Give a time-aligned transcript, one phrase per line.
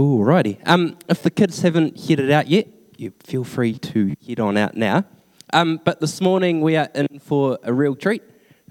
[0.00, 0.58] Alrighty.
[0.66, 4.74] Um, if the kids haven't headed out yet, you feel free to head on out
[4.74, 5.04] now.
[5.52, 8.22] Um, but this morning we are in for a real treat.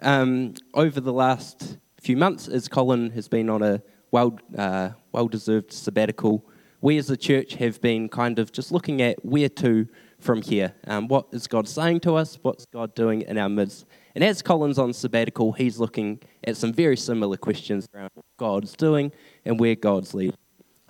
[0.01, 5.71] Um, over the last few months, as Colin has been on a well, uh, well-deserved
[5.71, 6.43] sabbatical,
[6.81, 9.87] we as a church have been kind of just looking at where to
[10.19, 10.73] from here.
[10.87, 12.39] Um, what is God saying to us?
[12.41, 13.85] What's God doing in our midst?
[14.15, 18.73] And as Colin's on sabbatical, he's looking at some very similar questions around what God's
[18.73, 19.11] doing
[19.45, 20.35] and where God's leading.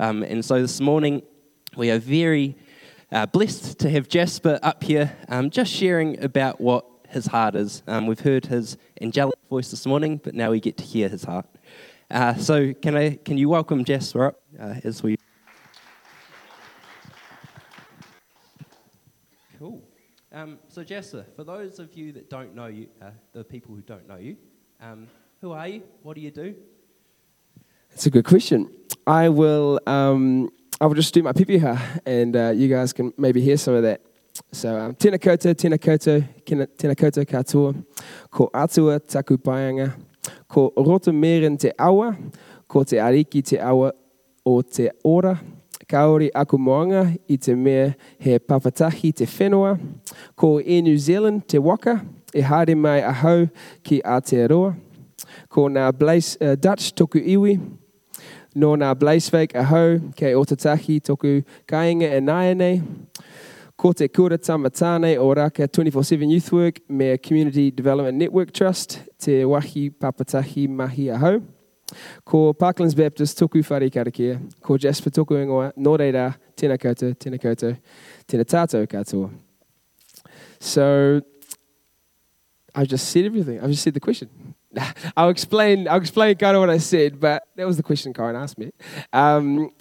[0.02, 1.24] Um, and so this morning,
[1.76, 2.56] we are very
[3.12, 7.84] uh, blessed to have Jasper up here um, just sharing about what his heart is.
[7.86, 11.26] Um, we've heard his angelic voice this morning, but now we get to hear his
[11.26, 11.46] heart.
[12.10, 15.18] Uh, so, can, I, can you welcome Jasper up uh, as we.
[19.60, 19.84] Cool.
[20.32, 23.82] Um, so, Jasper, for those of you that don't know you, uh, the people who
[23.82, 24.38] don't know you,
[24.80, 25.10] um,
[25.42, 25.84] who are you?
[26.04, 26.56] What do you do?
[27.90, 28.72] That's a good question.
[29.10, 29.80] I will.
[29.88, 33.74] Um, I will just do my pepeha, and uh, you guys can maybe hear some
[33.74, 34.02] of that.
[34.52, 37.74] So, um, tēnā koutou, tēnā koutou, tēnā koutou katoa,
[38.30, 39.96] ko atua taku paianga,
[40.48, 42.12] ko roto meren te awa,
[42.70, 43.92] ko te ariki te awa
[44.46, 45.34] o te ora,
[45.90, 49.74] kaori aku moanga i te mea he papatahi te whenua,
[50.38, 51.98] ko e New Zealand te waka,
[52.32, 53.50] e haere mai ahau
[53.84, 54.76] ki Aotearoa,
[55.50, 57.58] ko ngā Blaise, uh, Dutch toku iwi,
[58.56, 62.82] no ngā Bleiswijk ahau kei Otautahi toku kainga e nāianei,
[63.80, 69.44] ko te kura tamatāne o Raka 24-7 Youth Work me Community Development Network Trust, te
[69.46, 71.40] wahi papatahi mahi ahau.
[72.26, 77.40] Ko Parklands Baptist toku whare karakia, ko Jasper toku ingoa, no reira, tēnā koutou, tēnā
[77.42, 77.74] koutou,
[78.30, 79.32] tēnā tātou katoa.
[80.60, 81.22] So,
[82.76, 83.60] I've just said everything.
[83.60, 84.30] I've just said the question.
[85.18, 85.88] I'll explain.
[85.88, 88.72] I'll explain kind of what I said, but that was the question Karen asked me.
[89.12, 89.72] Um,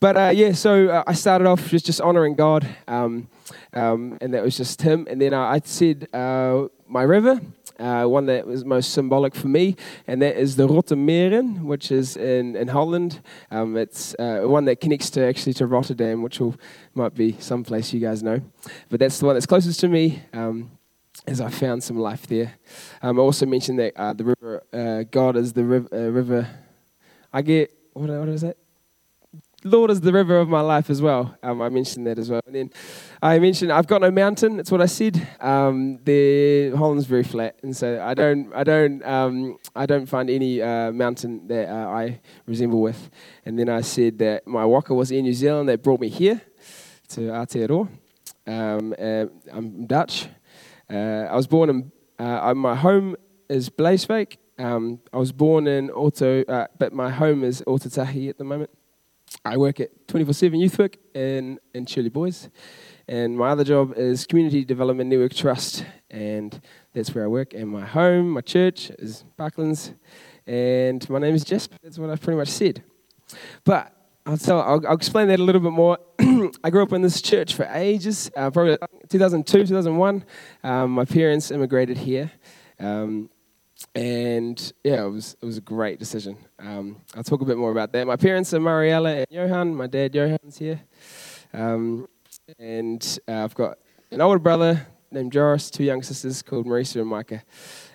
[0.00, 3.28] but uh, yeah, so uh, I started off just just honoring God, um,
[3.74, 5.06] um, and that was just Him.
[5.10, 7.40] And then I, I said uh, my river,
[7.78, 12.16] uh, one that was most symbolic for me, and that is the Rotterdam, which is
[12.16, 13.20] in in Holland.
[13.50, 16.56] Um, it's uh, one that connects to actually to Rotterdam, which will,
[16.94, 18.40] might be some place you guys know,
[18.88, 20.22] but that's the one that's closest to me.
[21.26, 22.54] As I found some life there.
[23.02, 26.48] Um, I also mentioned that uh, the river, uh, God is the riv- uh, river.
[27.32, 28.56] I get, what, what is that?
[29.62, 31.36] Lord is the river of my life as well.
[31.42, 32.40] Um, I mentioned that as well.
[32.46, 32.70] And then
[33.20, 34.56] I mentioned I've got no mountain.
[34.56, 35.28] That's what I said.
[35.38, 40.30] Um, the Holland's very flat, and so I don't, I don't, um, I don't find
[40.30, 43.10] any uh, mountain that uh, I resemble with.
[43.44, 46.40] And then I said that my waka was in New Zealand that brought me here
[47.08, 47.88] to Aotearoa.
[48.46, 50.26] Um, uh, I'm Dutch,
[50.90, 53.16] uh, I was born in, uh, my home
[53.48, 54.36] is Bleiswijk.
[54.58, 58.70] Um, I was born in Auto, uh, but my home is Otautahi at the moment.
[59.44, 62.50] I work at 24 7 Youth Work in, in Shirley Boys.
[63.08, 66.60] And my other job is Community Development Network Trust, and
[66.92, 67.54] that's where I work.
[67.54, 69.94] And my home, my church, is Parklands.
[70.46, 71.76] And my name is Jasper.
[71.82, 72.82] That's what I've pretty much said.
[73.64, 73.94] But
[74.26, 75.98] I'll, tell, I'll, I'll explain that a little bit more.
[76.64, 78.76] I grew up in this church for ages, uh, probably
[79.08, 80.24] 2002, 2001.
[80.62, 82.30] Um, my parents immigrated here.
[82.78, 83.30] Um,
[83.94, 86.36] and yeah, it was, it was a great decision.
[86.58, 88.06] Um, I'll talk a bit more about that.
[88.06, 89.74] My parents are Mariella and Johan.
[89.74, 90.80] My dad, Johan's here.
[91.52, 92.06] Um,
[92.58, 93.78] and uh, I've got
[94.10, 97.42] an older brother named Joris, two young sisters called Marisa and Micah.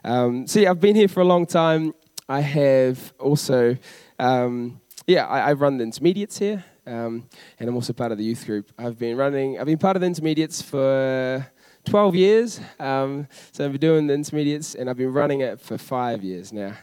[0.04, 1.94] Um, so yeah, I've been here for a long time.
[2.28, 3.78] I have also
[4.18, 7.28] um, yeah, I, I run the intermediates here, um,
[7.60, 8.72] and I'm also part of the youth group.
[8.78, 11.46] I've been running, I've been part of the intermediates for
[11.86, 12.60] 12 years.
[12.80, 16.52] Um, so I've been doing the intermediates, and I've been running it for five years
[16.52, 16.74] now.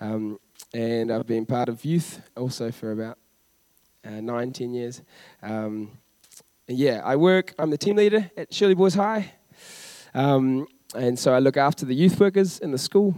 [0.00, 0.38] Um,
[0.72, 3.18] and I've been part of youth also for about
[4.04, 5.02] uh, nine, ten years.
[5.42, 5.98] Um,
[6.68, 9.32] yeah, I work, I'm the team leader at Shirley Boys High.
[10.14, 13.14] Um, and so I look after the youth workers in the school.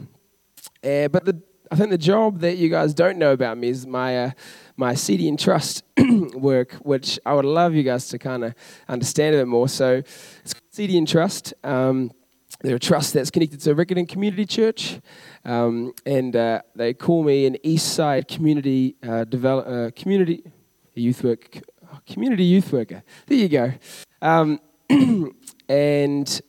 [0.83, 3.87] Uh, but the I think the job that you guys don't know about me is
[3.87, 4.31] my uh,
[4.77, 5.85] my CDN trust
[6.35, 8.55] work, which I would love you guys to kind of
[8.89, 9.69] understand a bit more.
[9.69, 10.03] So,
[10.45, 11.55] it's CDN trust.
[11.65, 12.13] Um,
[12.61, 15.01] they're a trust that's connected to Riccarton Community Church,
[15.45, 20.43] um, and uh, they call me an East Side Community uh, develop uh, community
[20.95, 21.61] youth work
[22.07, 23.03] community youth worker.
[23.27, 23.73] There you go.
[24.23, 24.61] Um,
[25.69, 26.41] and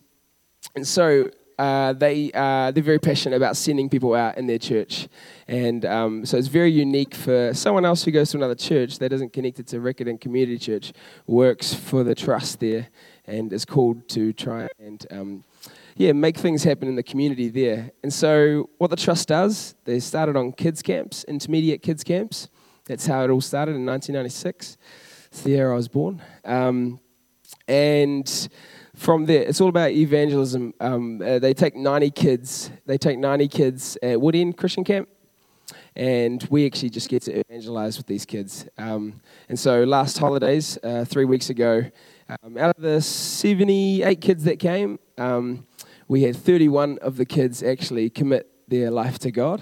[0.76, 1.30] and so
[1.60, 5.10] uh, they uh, they're very passionate about sending people out in their church,
[5.46, 9.12] and um, so it's very unique for someone else who goes to another church that
[9.12, 10.94] isn't connected to Riccarton Community Church,
[11.28, 12.88] works for the trust there,
[13.26, 15.44] and is called to try and um,
[15.98, 17.92] yeah make things happen in the community there.
[18.04, 22.48] And so what the trust does, they started on kids camps, intermediate kids camps.
[22.86, 24.78] That's how it all started in 1996.
[25.26, 26.22] It's the year I was born.
[26.46, 27.02] Um,
[27.68, 28.50] and
[29.00, 30.74] from there, it's all about evangelism.
[30.82, 32.70] Um, uh, they take 90 kids.
[32.86, 35.08] They take 90 kids at Woodend Christian Camp,
[35.96, 38.68] and we actually just get to evangelize with these kids.
[38.78, 41.86] Um, and so, last holidays, uh, three weeks ago,
[42.44, 45.66] um, out of the 78 kids that came, um,
[46.10, 49.62] we had 31 of the kids actually commit their life to God.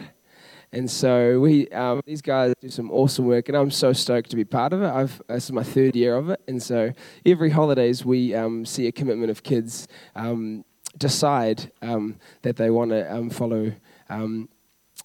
[0.77, 4.35] And so we, um, these guys do some awesome work, and I'm so stoked to
[4.35, 4.87] be part of it.
[4.87, 6.93] I've, this is my third year of it, and so
[7.25, 10.63] every holidays we um, see a commitment of kids um,
[10.95, 13.73] decide um, that they want to um, follow
[14.09, 14.49] um,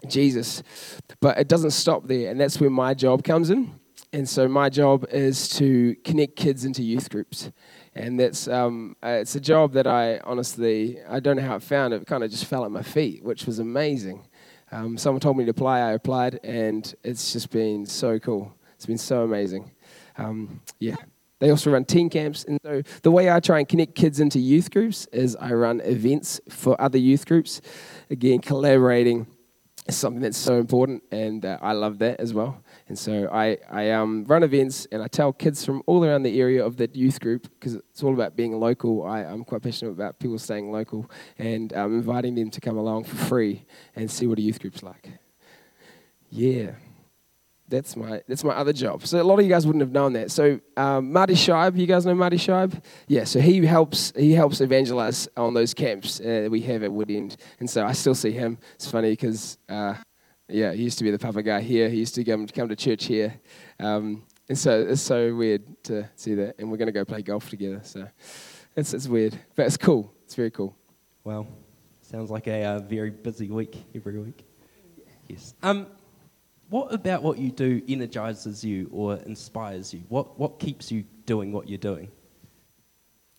[0.06, 0.62] Jesus,
[1.20, 3.72] but it doesn't stop there, and that's where my job comes in.
[4.12, 7.50] And so my job is to connect kids into youth groups
[7.94, 11.62] and that's um, uh, it's a job that I honestly I don't know how it
[11.62, 12.06] found it.
[12.06, 14.26] Kind of just fell at my feet, which was amazing.
[14.72, 18.54] Um, someone told me to apply, I applied, and it's just been so cool.
[18.74, 19.70] It's been so amazing.
[20.16, 20.96] Um, yeah.
[21.40, 24.38] They also run teen camps, and so the way I try and connect kids into
[24.38, 27.60] youth groups is I run events for other youth groups.
[28.10, 29.26] Again, collaborating
[29.86, 32.62] is something that's so important, and uh, I love that as well.
[32.88, 36.40] And so I, I um, run events and I tell kids from all around the
[36.40, 39.04] area of that youth group, because it's all about being local.
[39.04, 43.04] I, I'm quite passionate about people staying local and um, inviting them to come along
[43.04, 43.64] for free
[43.96, 45.10] and see what a youth group's like.
[46.30, 46.72] Yeah.
[47.72, 49.06] That's my, that's my other job.
[49.06, 50.30] So a lot of you guys wouldn't have known that.
[50.30, 52.84] So um, Marty Scheib, you guys know Marty Scheib?
[53.08, 57.36] Yeah, so he helps he helps evangelize on those camps uh, we have at Woodend,
[57.60, 58.58] And so I still see him.
[58.74, 59.94] It's funny because uh,
[60.50, 61.88] yeah, he used to be the papa guy here.
[61.88, 63.40] He used to come, come to church here.
[63.80, 66.56] Um, and so it's so weird to see that.
[66.58, 67.80] And we're going to go play golf together.
[67.84, 68.06] So
[68.76, 70.12] it's, it's weird, but it's cool.
[70.24, 70.76] It's very cool.
[71.24, 71.46] Well,
[72.02, 74.44] sounds like a uh, very busy week every week.
[75.26, 75.54] Yes.
[75.62, 75.86] Um,
[76.72, 80.02] what about what you do energizes you or inspires you?
[80.08, 82.10] What, what keeps you doing what you're doing?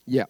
[0.06, 0.26] Yeah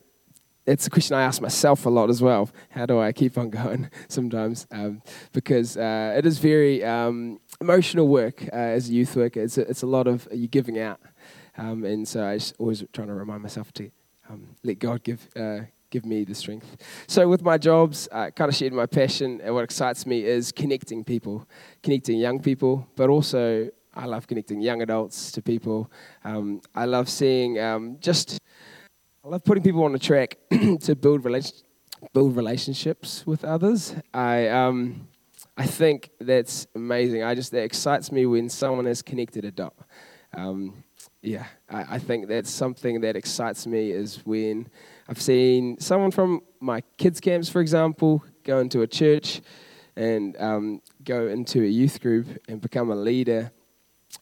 [0.65, 2.49] it's a question I ask myself a lot as well.
[2.69, 4.67] How do I keep on going sometimes?
[4.71, 5.01] Um,
[5.31, 9.41] because uh, it is very um, emotional work uh, as a youth worker.
[9.41, 10.99] It's a, it's a lot of you giving out.
[11.57, 13.91] Um, and so I just always trying to remind myself to
[14.29, 15.61] um, let God give, uh,
[15.93, 16.69] give me the strength.
[17.05, 19.39] So with my jobs, I kind of shared my passion.
[19.43, 21.47] And what excites me is connecting people,
[21.83, 25.91] connecting young people, but also I love connecting young adults to people.
[26.23, 28.39] Um, I love seeing um, just
[29.23, 30.37] I love putting people on the track
[30.85, 31.57] to build relation,
[32.11, 33.95] build relationships with others.
[34.13, 35.07] I um,
[35.55, 37.21] I think that's amazing.
[37.21, 39.75] I just that excites me when someone has connected a dot.
[40.35, 40.83] Um,
[41.23, 44.67] yeah, I, I think that's something that excites me is when
[45.07, 49.41] I've seen someone from my kids' camps, for example, go into a church
[49.95, 53.51] and um, go into a youth group and become a leader.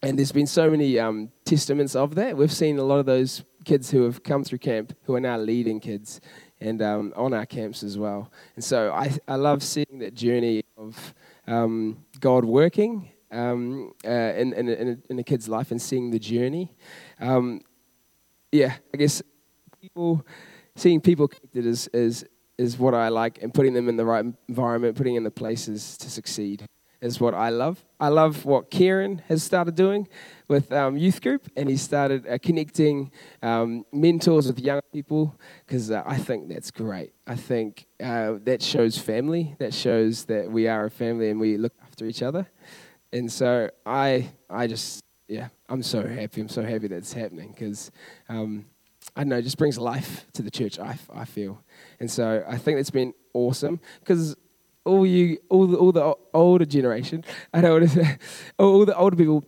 [0.03, 2.37] And there's been so many um, testaments of that.
[2.37, 5.37] We've seen a lot of those kids who have come through camp who are now
[5.37, 6.21] leading kids
[6.59, 8.31] and um, on our camps as well.
[8.55, 11.15] And so I, I love seeing that journey of
[11.47, 16.11] um, God working um, uh, in, in, in, a, in, a, kid's life and seeing
[16.11, 16.73] the journey.
[17.19, 17.61] Um,
[18.51, 19.21] yeah, I guess
[19.81, 20.25] people,
[20.75, 22.25] seeing people connected is, is,
[22.57, 25.97] is what I like and putting them in the right environment, putting in the places
[25.97, 26.65] to succeed
[27.01, 27.83] is what I love.
[27.99, 30.07] I love what Kieran has started doing
[30.47, 33.11] with um, youth group, and he started uh, connecting
[33.41, 35.35] um, mentors with young people
[35.65, 37.13] because uh, I think that's great.
[37.25, 39.55] I think uh, that shows family.
[39.57, 42.47] That shows that we are a family and we look after each other.
[43.13, 46.41] And so I, I just, yeah, I'm so happy.
[46.41, 47.91] I'm so happy that it's happening because.
[48.29, 48.65] Um,
[49.15, 51.61] I don't know, it just brings life to the church, I, I feel.
[51.99, 54.37] And so I think it's been awesome because
[54.85, 58.19] all you, all the, all the older generation, I know what it
[58.57, 59.43] all the older people,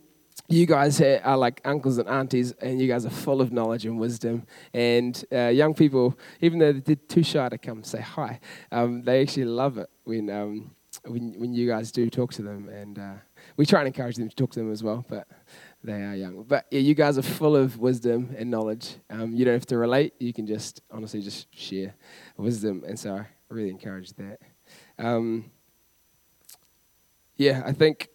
[0.50, 3.98] you guys are like uncles and aunties, and you guys are full of knowledge and
[3.98, 4.46] wisdom.
[4.74, 8.40] And uh, young people, even though they're too shy to come say hi,
[8.72, 10.72] um, they actually love it when, um,
[11.06, 12.70] when, when you guys do talk to them.
[12.70, 13.14] And uh,
[13.58, 15.28] we try and encourage them to talk to them as well, but
[15.84, 16.44] they are young.
[16.44, 18.96] But yeah, you guys are full of wisdom and knowledge.
[19.10, 21.96] Um, you don't have to relate, you can just honestly just share
[22.38, 22.84] wisdom.
[22.88, 24.40] And so I really encourage that.
[24.98, 25.52] Um,
[27.38, 28.10] yeah, I think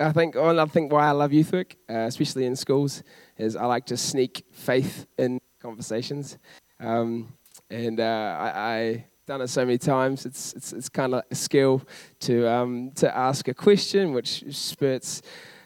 [0.00, 3.02] I think well, I think why I love youth work, uh, especially in schools,
[3.36, 6.38] is I like to sneak faith in conversations,
[6.78, 7.34] um,
[7.68, 10.24] and uh, I done it so many times.
[10.24, 11.82] It's it's, it's kind of a skill
[12.20, 15.20] to um, to ask a question which spurts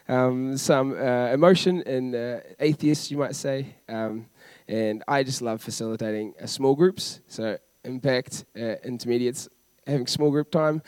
[0.09, 3.75] um, some uh, emotion in uh, atheists, you might say.
[3.87, 4.25] Um,
[4.67, 9.47] and I just love facilitating uh, small groups, so impact uh, intermediates
[9.87, 10.81] having small group time.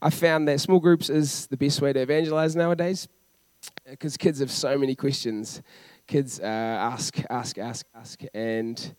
[0.00, 3.08] I found that small groups is the best way to evangelize nowadays.
[3.88, 5.62] because kids have so many questions.
[6.06, 8.94] Kids uh, ask, ask, ask, ask, and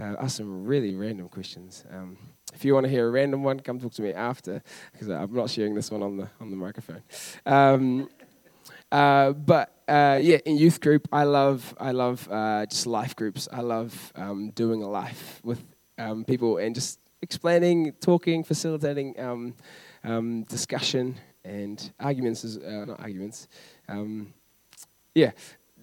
[0.00, 1.84] uh, ask some really random questions.
[1.90, 2.16] Um,
[2.52, 5.32] if you want to hear a random one, come talk to me after, because I'm
[5.32, 7.02] not sharing this one on the on the microphone.
[7.46, 8.08] Um,
[8.90, 13.48] uh, but uh, yeah, in youth group, I love I love uh, just life groups.
[13.50, 15.62] I love um, doing a life with
[15.98, 19.54] um, people and just explaining, talking, facilitating um,
[20.04, 22.44] um discussion and arguments.
[22.44, 23.48] Is, uh, not arguments.
[23.88, 24.34] Um,
[25.14, 25.32] yeah,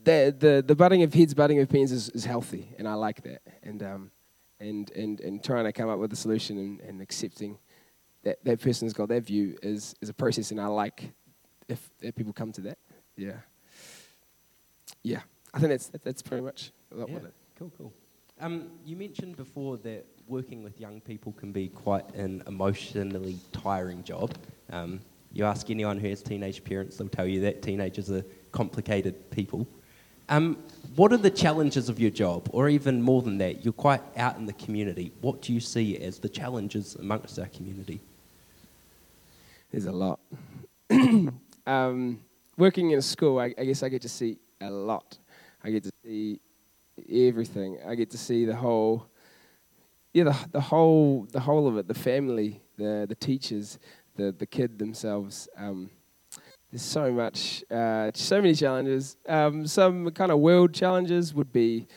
[0.04, 3.24] the, the the butting of heads, butting of pens is, is healthy, and I like
[3.24, 3.42] that.
[3.64, 4.12] And um,
[4.60, 7.58] and and and trying to come up with a solution and, and accepting
[8.24, 11.12] that that person's got their view is is a process, and I like
[11.68, 12.78] if, if people come to that.
[13.16, 13.34] Yeah.
[15.04, 15.22] Yeah.
[15.54, 17.06] I think that's that's pretty much yeah.
[17.58, 17.94] Cool, cool.
[18.42, 24.04] Um, you mentioned before that working with young people can be quite an emotionally tiring
[24.04, 24.34] job.
[24.72, 25.02] Um,
[25.34, 29.68] you ask anyone who has teenage parents, they'll tell you that teenagers are complicated people.
[30.30, 30.58] Um,
[30.96, 33.64] what are the challenges of your job, or even more than that?
[33.64, 35.12] You're quite out in the community.
[35.22, 38.00] What do you see as the challenges amongst our community?
[39.72, 40.20] There's a lot.
[41.68, 42.20] um,
[42.58, 45.18] working in a school, I, I, guess I get to see a lot.
[45.64, 46.40] I get to see
[47.12, 47.80] everything.
[47.88, 49.08] I get to see the whole,
[50.14, 51.88] yeah, the, the whole, the whole of it.
[51.88, 53.80] The family, the the teachers,
[54.16, 55.48] the the kid themselves.
[55.58, 55.90] Um,
[56.72, 59.18] there's so much, uh, so many challenges.
[59.28, 61.88] Um, some kind of world challenges would be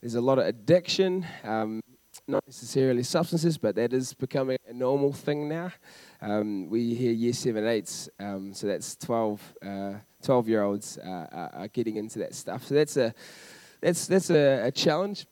[0.00, 1.26] there's a lot of addiction.
[1.44, 1.80] Um,
[2.26, 5.72] not necessarily substances, but that is becoming a normal thing now.
[6.20, 11.48] Um, we hear year seven, eights, um, so that's 12, uh, 12 year olds uh,
[11.52, 12.64] are getting into that stuff.
[12.64, 13.14] So that's a,
[13.80, 15.26] that's, that's a, a challenge.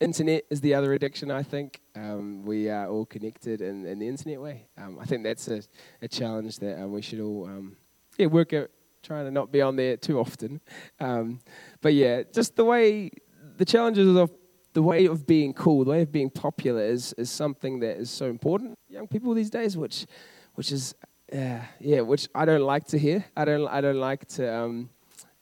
[0.00, 0.06] Um.
[0.06, 1.80] Internet is the other addiction, I think.
[1.94, 4.66] Um, we are all connected in, in the internet way.
[4.76, 5.62] Um, I think that's a,
[6.02, 7.76] a challenge that uh, we should all um,
[8.16, 8.70] yeah, work at
[9.02, 10.60] trying to not be on there too often.
[10.98, 11.40] Um,
[11.80, 13.10] but yeah, just the way,
[13.56, 14.30] the challenges of
[14.72, 18.10] the way of being cool, the way of being popular is, is something that is
[18.10, 20.06] so important young people these days, which,
[20.54, 20.94] which is,
[21.32, 23.24] uh, yeah, which I don't like to hear.
[23.36, 24.90] I don't, I don't like to, um,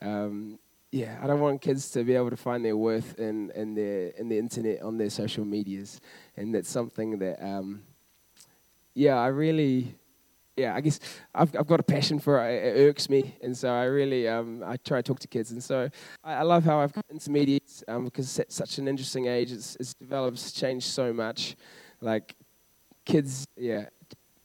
[0.00, 0.58] um,
[0.90, 4.08] yeah, I don't want kids to be able to find their worth in, in, their,
[4.08, 6.00] in the internet, on their social medias.
[6.36, 7.82] And that's something that, um,
[8.94, 9.94] yeah, I really,
[10.56, 10.98] yeah, I guess
[11.34, 12.76] I've, I've got a passion for it.
[12.76, 15.62] It irks me, and so I really um, I try to talk to kids, and
[15.62, 15.88] so
[16.24, 19.76] I, I love how I've got intermediates um, because it's such an interesting age, it's,
[19.76, 21.54] it's developed, changed so much.
[22.00, 22.34] Like
[23.04, 23.86] kids, yeah,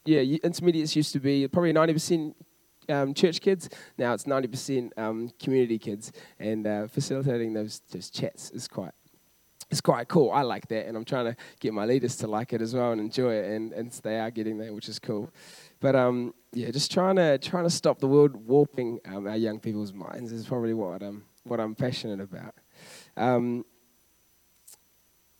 [0.06, 2.36] yeah, intermediates used to be probably ninety percent
[2.90, 3.70] um, church kids.
[3.98, 8.94] Now it's ninety percent um, community kids, and uh, facilitating those just chats is quite
[9.72, 10.32] it's quite cool.
[10.32, 12.92] I like that, and I'm trying to get my leaders to like it as well
[12.92, 15.32] and enjoy it, and, and they are getting that, which is cool.
[15.80, 19.60] But um, yeah, just trying to trying to stop the world warping um, our young
[19.60, 22.54] people's minds is probably what I'm what I'm passionate about.
[23.18, 23.66] Um,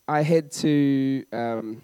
[0.08, 1.82] I had to, um,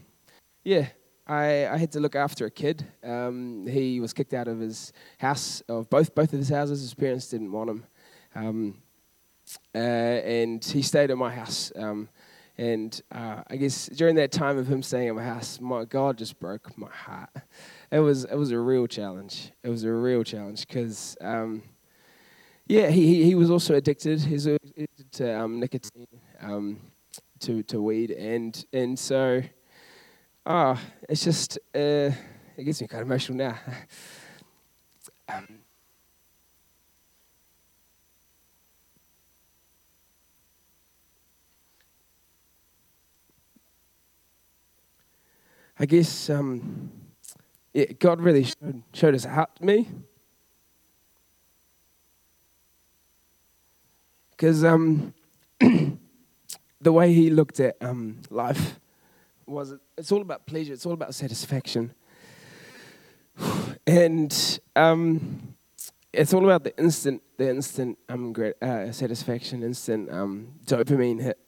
[0.63, 0.87] yeah,
[1.29, 2.85] I, I had to look after a kid.
[3.03, 6.81] Um, he was kicked out of his house, of both both of his houses.
[6.81, 7.85] His parents didn't want him,
[8.35, 8.81] um,
[9.73, 11.71] uh, and he stayed at my house.
[11.75, 12.09] Um,
[12.57, 16.17] and uh, I guess during that time of him staying at my house, my God
[16.17, 17.29] just broke my heart
[17.91, 19.51] it was it was a real challenge.
[19.63, 21.63] It was a real challenge because, um,
[22.67, 24.21] yeah, he, he was also addicted.
[24.21, 26.07] He's addicted to um, nicotine,
[26.41, 26.79] um,
[27.39, 29.41] to to weed, and and so,
[30.45, 32.11] ah, it's just uh,
[32.57, 33.59] it gets me kind of emotional now.
[35.27, 35.59] Um,
[45.77, 46.91] I guess um,
[47.73, 49.87] it, God really showed, showed his heart to me.
[54.31, 55.13] Because um,
[55.61, 58.79] the way he looked at um, life
[59.49, 61.93] was it it's all about pleasure, it's all about satisfaction.
[63.87, 65.55] And um,
[66.13, 71.39] it's all about the instant, the instant um, great, uh, satisfaction, instant um, dopamine hit.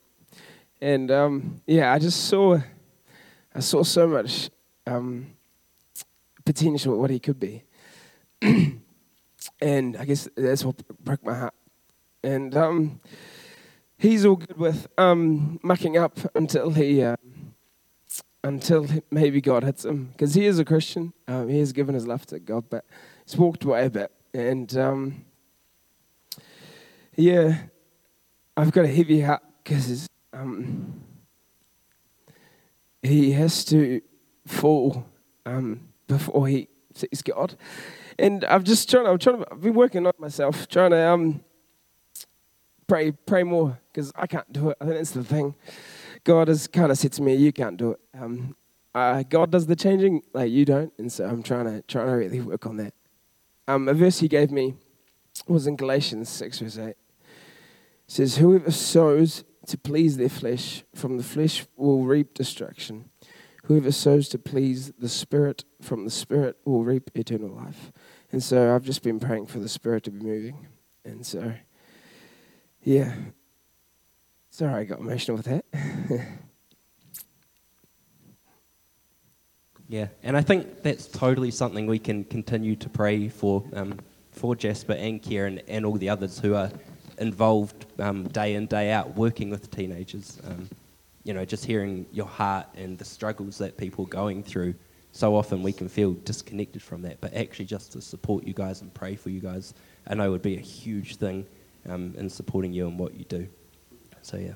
[0.81, 2.59] And um, yeah, I just saw,
[3.53, 4.49] I saw so much
[4.87, 5.35] um,
[6.43, 7.63] potential what he could be.
[8.41, 11.53] and I guess that's what broke my heart.
[12.23, 13.01] And um,
[13.97, 17.15] he's all good with um, mucking up until he, uh,
[18.43, 21.13] until maybe God hits him, because he is a Christian.
[21.27, 22.85] Um, he has given his life to God, but
[23.25, 24.11] he's walked away a bit.
[24.33, 25.25] And um,
[27.15, 27.63] yeah,
[28.57, 31.01] I've got a heavy heart because um,
[33.01, 34.01] he has to
[34.47, 35.05] fall
[35.45, 37.55] um, before he sees God.
[38.17, 39.07] And I've just trying.
[39.07, 39.43] I'm trying.
[39.51, 41.43] I've been working on myself, trying to um,
[42.87, 44.77] pray, pray more, because I can't do it.
[44.79, 45.55] I think that's the thing.
[46.23, 48.55] God has kind of said to me, "You can't do it." Um,
[48.93, 52.13] uh, God does the changing, like you don't, and so I'm trying to trying to
[52.13, 52.93] really work on that.
[53.67, 54.75] Um, a verse He gave me
[55.47, 56.89] was in Galatians six verse eight.
[56.89, 56.97] It
[58.07, 63.09] says, "Whoever sows to please their flesh, from the flesh will reap destruction.
[63.65, 67.91] Whoever sows to please the Spirit, from the Spirit will reap eternal life."
[68.31, 70.67] And so I've just been praying for the Spirit to be moving,
[71.05, 71.53] and so
[72.83, 73.15] yeah.
[74.51, 75.65] Sorry, I got emotional with that.
[79.91, 83.99] Yeah, and I think that's totally something we can continue to pray for, um,
[84.31, 86.71] for Jasper and Kieran and all the others who are
[87.17, 90.39] involved um, day in, day out, working with teenagers.
[90.47, 90.69] Um,
[91.25, 94.75] you know, just hearing your heart and the struggles that people are going through.
[95.11, 98.79] So often we can feel disconnected from that, but actually just to support you guys
[98.79, 99.73] and pray for you guys,
[100.07, 101.45] I know would be a huge thing
[101.89, 103.45] um, in supporting you and what you do.
[104.21, 104.53] So, yeah.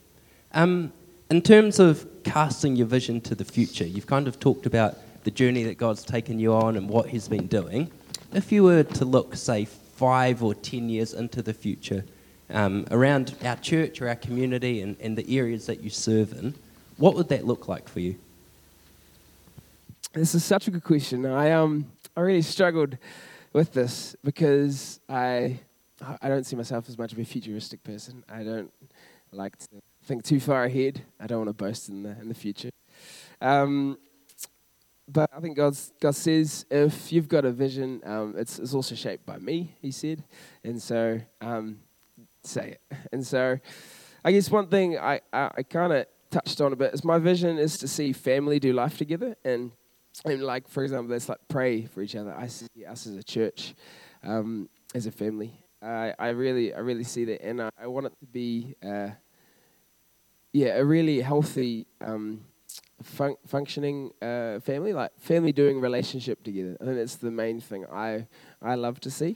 [0.54, 0.94] Um,
[1.30, 5.32] in terms of casting your vision to the future, you've kind of talked about the
[5.32, 7.92] journey that God's taken you on and what He's been doing.
[8.34, 12.06] If you were to look, say, five or ten years into the future,
[12.50, 16.54] um, around our church or our community and, and the areas that you serve in,
[16.98, 18.16] what would that look like for you?
[20.14, 21.26] This is such a good question.
[21.26, 22.98] I um I really struggled
[23.52, 25.60] with this because I
[26.22, 28.24] I don't see myself as much of a futuristic person.
[28.30, 28.72] I don't
[29.36, 31.04] like to think too far ahead.
[31.20, 32.70] I don't want to boast in the in the future.
[33.42, 33.98] Um,
[35.08, 38.96] but I think God's, God says if you've got a vision, um, it's, it's also
[38.96, 40.24] shaped by me, he said.
[40.64, 41.80] And so, um,
[42.44, 42.98] say it.
[43.12, 43.60] And so,
[44.24, 47.20] I guess one thing I, I, I kind of touched on a bit is my
[47.20, 49.36] vision is to see family do life together.
[49.46, 49.72] And,
[50.26, 52.34] and like, for example, let's like pray for each other.
[52.36, 53.76] I see us as a church,
[54.24, 55.54] um, as a family.
[55.84, 57.46] I, I really, I really see that.
[57.46, 59.10] And I, I want it to be, uh,
[60.56, 62.40] yeah, a really healthy, um,
[63.04, 66.78] fun- functioning uh, family, like family doing relationship together.
[66.80, 68.28] I think that's the main thing I
[68.62, 69.36] I love to see.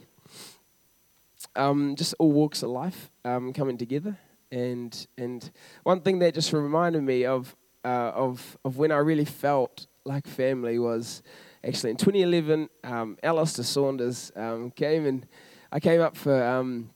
[1.54, 4.16] Um, just all walks of life um, coming together,
[4.50, 5.50] and and
[5.82, 7.54] one thing that just reminded me of
[7.84, 11.22] uh, of of when I really felt like family was
[11.62, 12.70] actually in 2011.
[12.82, 15.26] Um, Alistair Saunders um, came and
[15.70, 16.88] I came up for um,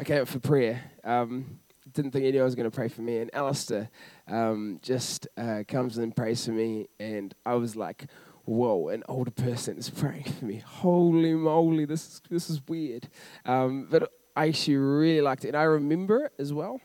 [0.00, 0.82] I came up for prayer.
[1.04, 1.60] Um,
[1.92, 3.90] didn't think anyone was going to pray for me, and Alistair
[4.28, 8.06] um, just uh, comes and prays for me, and I was like,
[8.44, 10.62] "Whoa, an older person is praying for me!
[10.64, 13.08] Holy moly, this is this is weird."
[13.44, 16.80] Um, but I actually really liked it, and I remember it as well.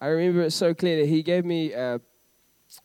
[0.00, 1.06] I remember it so clearly.
[1.06, 1.98] He gave me uh,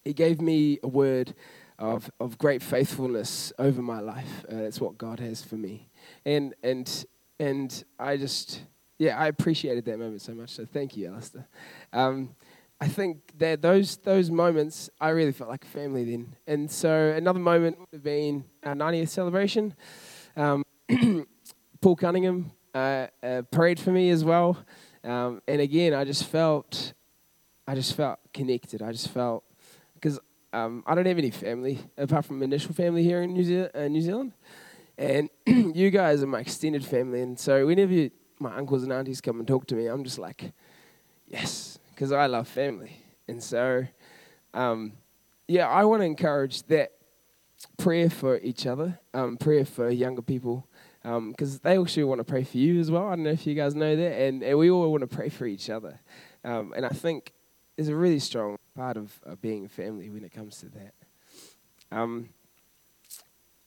[0.04, 1.34] he gave me a word
[1.78, 4.46] of of great faithfulness over my life.
[4.50, 5.90] Uh, that's what God has for me,
[6.26, 7.06] and and
[7.40, 8.62] and I just
[9.00, 10.52] yeah I appreciated that moment so much.
[10.52, 11.48] So thank you, Alistair.
[11.92, 12.36] Um,
[12.80, 16.36] I think that those those moments, I really felt like family then.
[16.48, 19.74] And so another moment would have been our 90th celebration.
[20.38, 20.64] Um,
[21.82, 24.58] Paul Cunningham uh, uh, prayed for me as well,
[25.04, 26.94] um, and again, I just felt,
[27.68, 28.82] I just felt connected.
[28.82, 29.44] I just felt
[29.96, 30.20] because
[30.54, 34.02] um, I don't have any family apart from initial family here in New, uh, New
[34.02, 34.34] Zealand.
[34.98, 35.30] and
[35.76, 37.22] you guys are my extended family.
[37.22, 40.18] And so whenever you, my uncles and aunties come and talk to me, I'm just
[40.18, 40.54] like,
[41.28, 42.98] yes, because I love family.
[43.28, 43.86] And so,
[44.54, 44.94] um,
[45.48, 46.94] yeah, I want to encourage that
[47.78, 50.68] prayer for each other, um, prayer for younger people,
[51.04, 53.08] because um, they also want to pray for you as well.
[53.08, 54.22] I don't know if you guys know that.
[54.22, 56.00] And, and we all want to pray for each other.
[56.44, 57.34] Um, and I think
[57.76, 60.94] there's a really strong part of being a family when it comes to that.
[61.92, 62.30] Um,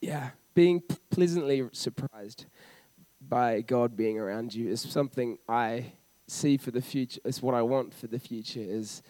[0.01, 2.45] yeah, being pleasantly surprised
[3.29, 5.93] by God being around you is something I
[6.27, 9.03] see for the future, It's what I want for the future, is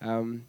[0.00, 0.46] um,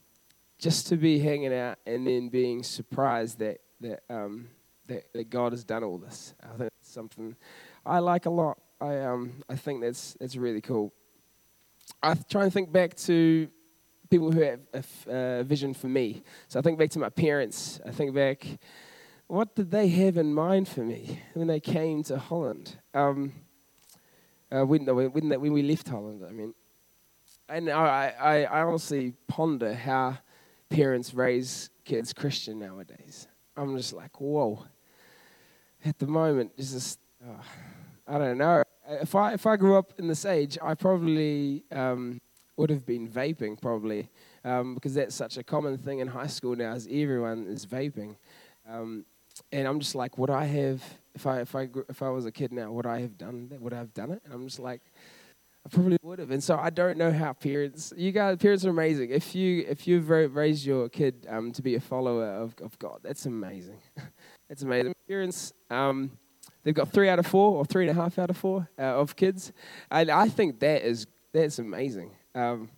[0.60, 4.48] just to be hanging out and then being surprised that that, um,
[4.88, 6.36] that, that God has done all this.
[6.44, 7.36] I think that's something
[7.86, 8.60] I like a lot.
[8.80, 10.94] I um I think that's that's really cool.
[12.02, 13.50] I try and think back to
[14.10, 14.84] people who have a,
[15.40, 16.22] a vision for me.
[16.48, 17.80] So I think back to my parents.
[17.86, 18.46] I think back,
[19.32, 22.76] what did they have in mind for me when they came to Holland?
[22.94, 23.32] Um,
[24.52, 26.54] uh, when, when, when we left Holland, I mean.
[27.48, 30.18] And I, I, I honestly ponder how
[30.70, 33.30] parents raise kids Christian nowadays.
[33.56, 34.66] I'm just like, whoa.
[35.86, 37.40] At the moment, it's just, oh,
[38.06, 38.64] I don't know.
[38.86, 42.20] If I, if I grew up in this age, I probably um,
[42.58, 44.10] would have been vaping, probably,
[44.44, 48.18] um, because that's such a common thing in high school now, is everyone is vaping.
[48.70, 49.06] Um,
[49.52, 52.32] and I'm just like, would I have if I if I if I was a
[52.32, 53.62] kid now, would I have done that?
[53.62, 54.22] Would I have done it?
[54.26, 54.82] And I'm just like,
[55.66, 56.32] I probably would have.
[56.32, 57.94] And so I don't know how parents.
[57.96, 59.12] You guys, parents are amazing.
[59.12, 63.00] If you if you've raised your kid um, to be a follower of of God,
[63.04, 63.80] that's amazing.
[64.50, 64.94] that's amazing.
[65.08, 65.54] Parents.
[65.70, 66.18] Um,
[66.64, 68.84] They've got three out of four or three and a half out of four uh,
[68.84, 69.52] of kids,
[69.90, 72.12] and I think that is that's amazing.
[72.36, 72.70] Um,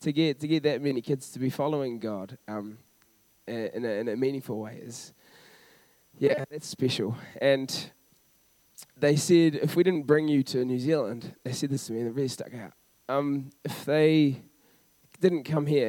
[0.00, 2.78] to get to get that many kids to be following God um,
[3.46, 5.12] in, a, in a meaningful way is,
[6.18, 7.16] yeah, that's special.
[7.40, 7.90] And
[8.96, 12.00] they said if we didn't bring you to New Zealand, they said this to me
[12.00, 12.72] and it really stuck out.
[13.08, 14.42] Um, if they
[15.20, 15.88] didn't come here,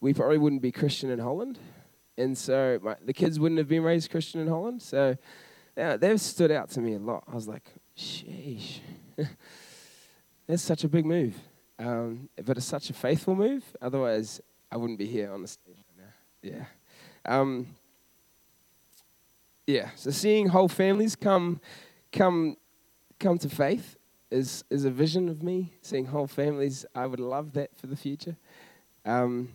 [0.00, 1.58] we probably wouldn't be Christian in Holland,
[2.16, 4.82] and so my, the kids wouldn't have been raised Christian in Holland.
[4.82, 5.16] So
[5.76, 7.24] yeah, they've stood out to me a lot.
[7.30, 8.80] I was like, sheesh.
[10.46, 11.34] That's such a big move.
[11.78, 13.64] Um, but it's such a faithful move.
[13.80, 16.58] Otherwise, I wouldn't be here on the stage right now.
[16.58, 16.64] Yeah.
[17.24, 17.68] Um,
[19.70, 19.90] yeah.
[19.96, 21.60] So seeing whole families come,
[22.12, 22.56] come,
[23.18, 23.96] come to faith
[24.30, 25.72] is is a vision of me.
[25.82, 28.36] Seeing whole families, I would love that for the future.
[29.04, 29.50] Um,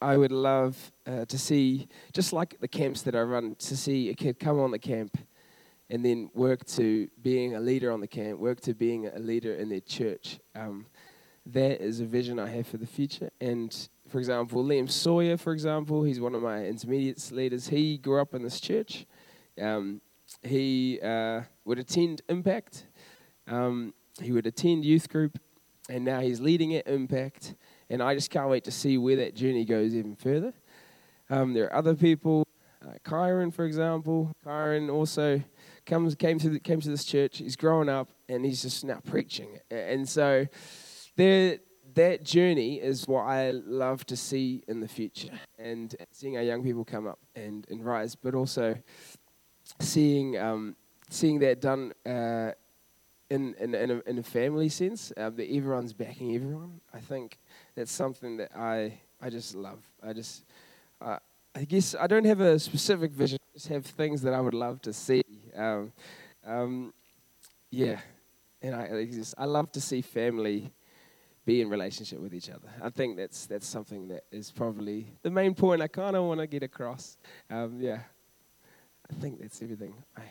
[0.00, 4.10] I would love uh, to see, just like the camps that I run, to see
[4.10, 5.16] a kid come on the camp
[5.88, 9.54] and then work to being a leader on the camp, work to being a leader
[9.54, 10.38] in their church.
[10.54, 10.86] Um,
[11.46, 13.30] that is a vision I have for the future.
[13.40, 17.68] And for example, Liam Sawyer, for example, he's one of my intermediates leaders.
[17.68, 19.06] He grew up in this church.
[19.60, 20.00] Um,
[20.42, 22.86] he uh, would attend Impact.
[23.46, 25.38] Um, he would attend youth group,
[25.88, 27.54] and now he's leading at Impact
[27.90, 30.52] and I just can't wait to see where that journey goes even further.
[31.30, 32.46] Um, there are other people,
[32.82, 34.32] uh, Kyron, for example.
[34.44, 35.42] Kyron also
[35.86, 37.38] comes came to the, came to this church.
[37.38, 39.58] He's growing up, and he's just now preaching.
[39.70, 40.46] And so,
[41.16, 41.58] there
[41.94, 46.62] that journey is what I love to see in the future, and seeing our young
[46.62, 48.76] people come up and, and rise, but also
[49.80, 50.76] seeing um,
[51.10, 51.92] seeing that done.
[52.06, 52.52] Uh,
[53.30, 56.80] in, in, in, a, in a family sense, uh, that everyone's backing everyone.
[56.92, 57.38] I think
[57.74, 59.80] that's something that I I just love.
[60.06, 60.44] I just
[61.00, 61.18] uh,
[61.54, 63.38] I guess I don't have a specific vision.
[63.42, 65.22] I just have things that I would love to see.
[65.56, 65.92] Um,
[66.46, 66.94] um,
[67.70, 68.00] yeah,
[68.60, 70.70] and I I, just, I love to see family
[71.44, 72.68] be in relationship with each other.
[72.82, 76.40] I think that's that's something that is probably the main point I kind of want
[76.40, 77.16] to get across.
[77.50, 78.00] Um, yeah,
[79.10, 80.22] I think that's everything I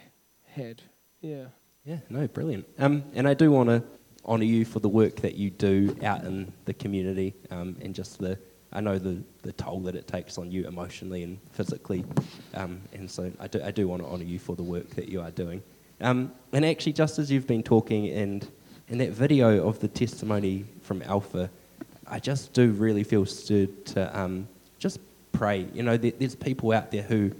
[0.47, 0.81] had.
[1.21, 1.45] Yeah.
[1.85, 1.97] Yeah.
[2.09, 2.27] No.
[2.27, 2.65] Brilliant.
[2.79, 3.83] Um, and I do want to
[4.25, 8.19] honour you for the work that you do out in the community um, and just
[8.19, 8.39] the
[8.73, 12.03] I know the, the toll that it takes on you emotionally and physically,
[12.55, 15.09] um, and so I do, I do want to honour you for the work that
[15.09, 15.61] you are doing.
[16.01, 18.49] Um, and actually, just as you've been talking, and
[18.89, 21.49] in that video of the testimony from Alpha,
[22.07, 24.99] I just do really feel stirred to um, just
[25.31, 25.67] pray.
[25.73, 27.31] You know, there, there's people out there who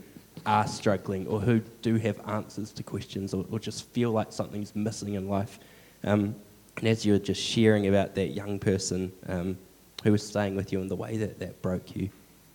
[0.45, 4.75] are struggling or who do have answers to questions or, or just feel like something's
[4.75, 5.60] missing in life.
[6.03, 6.36] Um,
[6.77, 9.58] and as you were just sharing about that young person um,
[10.03, 12.10] who was staying with you and the way that that broke you,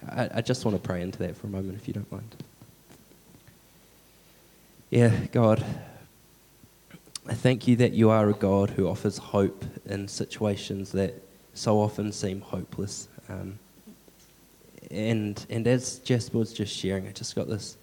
[0.08, 2.36] I, I just want to pray into that for a moment, if you don't mind.
[4.90, 5.64] Yeah, God,
[7.28, 11.14] I thank you that you are a God who offers hope in situations that
[11.52, 13.06] so often seem hopeless.
[13.28, 13.58] Um,
[14.90, 17.76] and, and as Jasper was just sharing, I just got this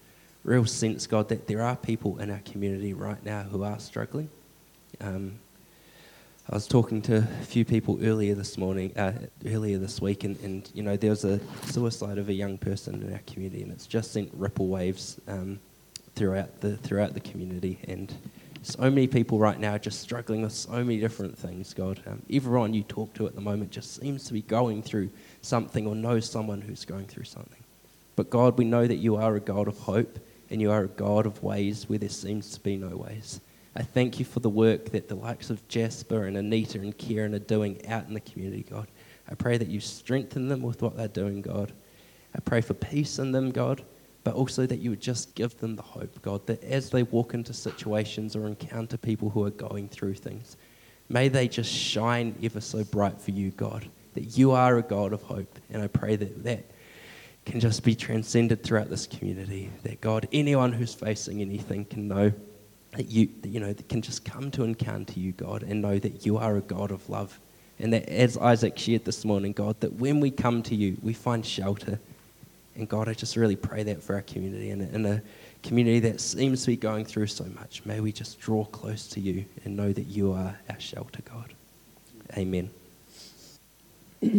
[0.43, 4.29] real sense, God, that there are people in our community right now who are struggling.
[4.99, 5.35] Um,
[6.49, 9.13] I was talking to a few people earlier this morning, uh,
[9.45, 13.01] earlier this week, and, and, you know there was a suicide of a young person
[13.03, 15.59] in our community, and it's just sent ripple waves um,
[16.15, 18.13] throughout the throughout the community, and
[18.65, 21.73] so many people right now just struggling with so many different things.
[21.73, 25.09] God, um, everyone you talk to at the moment just seems to be going through
[25.41, 27.63] something or knows someone who's going through something.
[28.15, 30.87] But God, we know that you are a God of hope, and you are a
[30.87, 33.41] God of ways where there seems to be no ways.
[33.75, 37.35] I thank you for the work that the likes of Jasper and Anita and Kieran
[37.35, 38.87] are doing out in the community, God.
[39.29, 41.73] I pray that you strengthen them with what they're doing, God.
[42.33, 43.83] I pray for peace in them, God,
[44.25, 47.35] but also that you would just give them the hope, God, that as they walk
[47.35, 50.57] into situations or encounter people who are going through things,
[51.07, 55.13] may they just shine ever so bright for you, God, that you are a God
[55.13, 55.59] of hope.
[55.69, 56.65] And I pray that that
[57.45, 62.33] can just be transcended throughout this community, that God, anyone who's facing anything can know
[62.93, 66.25] that you, you know, that can just come to encounter you, God, and know that
[66.25, 67.39] you are a God of love.
[67.77, 71.13] And that, as Isaac shared this morning, God, that when we come to you, we
[71.13, 71.99] find shelter.
[72.75, 75.21] And God, I just really pray that for our community and in a
[75.63, 77.85] community that seems to be going through so much.
[77.85, 81.53] May we just draw close to you and know that you are our shelter, God.
[82.37, 82.69] Amen.